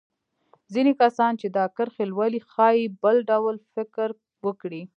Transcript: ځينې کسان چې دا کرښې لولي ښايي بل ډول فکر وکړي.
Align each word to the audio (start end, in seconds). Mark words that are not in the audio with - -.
ځينې 0.73 0.93
کسان 1.01 1.31
چې 1.41 1.47
دا 1.57 1.65
کرښې 1.75 2.05
لولي 2.11 2.41
ښايي 2.51 2.85
بل 3.03 3.17
ډول 3.29 3.55
فکر 3.73 4.09
وکړي. 4.45 4.81